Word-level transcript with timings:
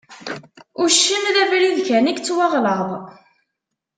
Uccen 0.83 1.23
d 1.35 1.37
abrid 1.43 1.77
kan 1.87 2.09
i 2.11 2.13
yettwaɣlaḍ. 2.13 2.89